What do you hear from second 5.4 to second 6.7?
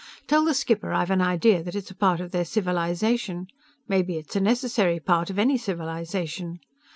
civilization!